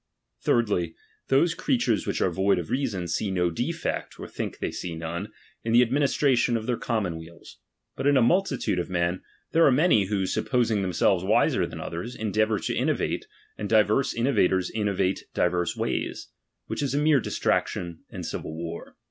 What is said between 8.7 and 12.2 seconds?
of men there are many who, supposing themseh'es wiser than others,